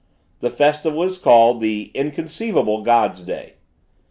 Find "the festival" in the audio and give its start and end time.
0.39-1.03